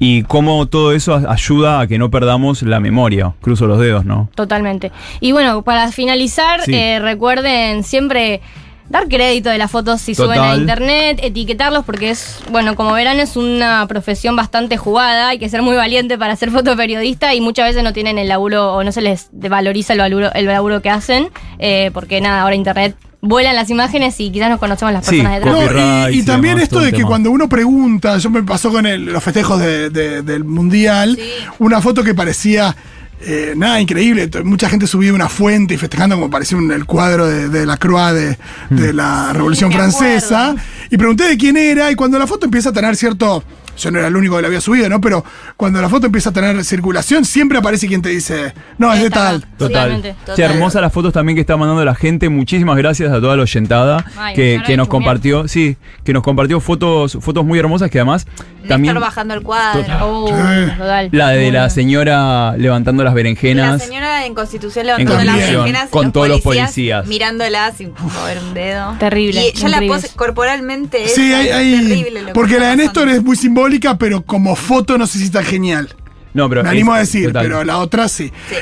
Y 0.01 0.23
cómo 0.23 0.67
todo 0.67 0.93
eso 0.93 1.15
ayuda 1.29 1.81
a 1.81 1.87
que 1.89 1.99
no 1.99 2.09
perdamos 2.11 2.63
la 2.63 2.79
memoria. 2.79 3.33
Cruzo 3.41 3.67
los 3.67 3.81
dedos, 3.81 4.05
¿no? 4.05 4.29
Totalmente. 4.37 4.93
Y 5.21 5.33
bueno, 5.33 5.63
para 5.63 5.91
finalizar, 5.91 6.61
Sí. 6.63 6.73
eh, 6.73 7.01
recuerden 7.01 7.83
siempre 7.83 8.41
dar 8.89 9.07
crédito 9.09 9.51
de 9.51 9.59
las 9.59 9.71
fotos 9.71 10.01
si 10.01 10.15
suben 10.15 10.41
a 10.41 10.57
internet, 10.57 11.21
etiquetarlos 11.23 11.85
porque 11.85 12.11
es, 12.11 12.39
bueno, 12.51 12.75
como 12.75 12.93
verán 12.93 13.21
es 13.21 13.37
una 13.37 13.87
profesión 13.87 14.35
bastante 14.37 14.77
jugada, 14.77 15.29
hay 15.29 15.39
que 15.39 15.49
ser 15.49 15.63
muy 15.63 15.77
valiente 15.77 16.17
para 16.19 16.35
ser 16.37 16.51
fotoperiodista 16.53 17.35
y 17.35 17.41
muchas 17.41 17.67
veces 17.69 17.83
no 17.85 17.93
tienen 17.93 18.19
el 18.19 18.29
laburo 18.29 18.75
o 18.75 18.85
no 18.85 18.93
se 18.93 19.01
les 19.03 19.29
valoriza 19.33 19.93
el 19.93 19.99
laburo, 19.99 20.33
el 20.33 20.47
laburo 20.47 20.81
que 20.83 20.91
hacen, 20.91 21.29
eh, 21.59 21.91
porque 21.93 22.21
nada, 22.21 22.43
ahora 22.43 22.55
internet 22.55 22.97
vuelan 23.21 23.57
las 23.57 23.69
imágenes 23.69 24.19
y 24.21 24.31
quizás 24.31 24.49
nos 24.49 24.61
conocemos 24.61 24.95
las 24.95 25.05
Sí, 25.05 25.17
personas 25.17 25.41
detrás. 25.41 25.73
No, 25.75 26.09
y, 26.11 26.15
y 26.15 26.21
y 26.21 26.25
también 26.25 26.55
demás, 26.55 26.63
esto 26.63 26.79
de 26.81 26.93
que 26.93 26.99
tema. 26.99 27.09
cuando 27.09 27.31
uno 27.33 27.49
pregunta, 27.49 28.17
yo 28.19 28.31
me 28.31 28.45
pasó 28.45 28.71
con 28.71 28.87
el- 28.87 29.07
los 29.07 29.23
festejos 29.25 29.59
de- 29.61 29.91
de- 29.91 30.23
del 30.23 30.45
Mundial, 30.45 31.17
Sí. 31.21 31.29
una 31.59 31.81
foto 31.83 32.05
que 32.05 32.15
parecía 32.15 32.77
eh, 33.21 33.55
nada 33.57 33.81
increíble. 33.81 34.29
Mucha 34.45 34.69
gente 34.69 34.87
subía 34.87 35.13
una 35.13 35.29
fuente 35.29 35.75
y 35.75 35.77
festejando 35.77 36.17
como 36.17 36.31
parecía 36.31 36.57
un- 36.59 36.71
el 36.73 36.85
cuadro 36.85 37.27
de, 37.27 37.49
de 37.49 37.67
la 37.67 37.77
Croix 37.77 38.13
de, 38.15 38.39
de 38.71 38.93
la 38.93 39.33
Revolución 39.33 39.71
Francesa. 39.73 40.55
Y 40.91 40.97
pregunté 40.97 41.25
de 41.29 41.37
quién 41.37 41.57
era, 41.57 41.91
y 41.91 41.95
cuando 41.95 42.19
la 42.19 42.27
foto 42.27 42.45
empieza 42.47 42.71
a 42.71 42.73
tener 42.73 42.97
cierto. 42.97 43.43
Yo 43.79 43.91
no 43.91 43.99
era 43.99 44.09
el 44.09 44.17
único 44.17 44.37
que 44.37 44.43
la 44.43 44.49
había 44.49 44.61
subido, 44.61 44.89
¿no? 44.89 45.01
Pero 45.01 45.25
cuando 45.57 45.81
la 45.81 45.89
foto 45.89 46.07
empieza 46.07 46.31
a 46.31 46.33
tener 46.33 46.63
circulación, 46.65 47.25
siempre 47.25 47.59
aparece 47.59 47.87
quien 47.87 48.03
te 48.03 48.09
dice, 48.11 48.53
no, 48.79 48.93
es 48.93 49.03
de 49.03 49.11
tal. 49.11 49.41
Total. 49.57 49.69
Totalmente. 49.69 50.15
Che, 50.35 50.43
hermosas 50.43 50.83
las 50.83 50.93
fotos 50.93 51.13
también 51.13 51.37
que 51.37 51.41
está 51.41 51.57
mandando 51.57 51.85
la 51.85 51.95
gente. 51.95 52.29
Muchísimas 52.29 52.77
gracias 52.77 53.11
a 53.13 53.21
toda 53.21 53.37
la 53.37 53.43
oyentada 53.43 54.05
Ay, 54.17 54.35
que, 54.35 54.63
que 54.67 54.77
nos 54.77 54.89
compartió, 54.89 55.49
sí, 55.49 55.77
que 56.05 56.13
nos 56.13 56.23
compartió 56.23 56.61
fotos, 56.61 57.19
fotos 57.21 57.45
muy 57.45 57.59
hermosas 57.59 57.91
que 57.91 57.99
además 57.99 58.27
también 58.67 58.95
Néstor 58.95 59.09
bajando 59.09 59.35
el 59.35 59.43
cuadro. 59.43 59.85
Oh, 60.03 60.29
Sí. 60.29 60.71
total. 60.77 61.09
la 61.13 61.29
de 61.31 61.53
la 61.53 61.71
señora 61.71 62.57
levantando 62.57 63.03
las 63.05 63.13
La 63.13 63.15
berenjenas. 63.17 63.83
señora 63.83 64.27
en 64.27 64.35
Constitución 64.35 64.87
levantando 64.87 65.21
En 65.21 65.27
las 65.27 65.37
berenjenas. 65.37 65.89
con 65.91 66.13
todos 66.13 66.29
los 66.29 66.41
policías. 66.43 67.07
Mirándola 67.07 67.73
sin 67.73 67.93
mover 67.99 68.39
un 68.39 68.55
dedo. 68.55 68.97
Terrible, 68.99 69.49
Y 69.55 69.57
ya 69.57 69.69
la 69.69 69.81
pose 69.87 70.09
corporalmente 70.17 71.05
es 71.05 71.15
Sí, 71.15 71.33
hay, 71.33 71.49
hay- 71.49 71.87
terrible. 71.89 72.23
Lo 72.23 72.33
porque 72.33 72.59
la 72.59 72.69
de 72.71 72.77
Néstor 72.77 73.09
es 73.09 73.23
muy 73.23 73.37
simbólica, 73.69 73.99
pero 73.99 74.23
como 74.23 74.57
foto 74.57 74.97
no 74.97 75.07
sé 75.07 75.19
si 75.19 75.25
está 75.25 75.43
genial. 75.43 75.95
No, 76.35 76.49
pero 76.49 76.63
Me 76.63 76.71
animo 76.71 76.93
es- 76.93 76.97
a 76.97 77.01
decir, 77.01 77.27
total. 77.29 77.43
pero 77.43 77.65
la 77.65 77.79
otra 77.79 78.09
sí. 78.09 78.33
Sí. 78.49 78.55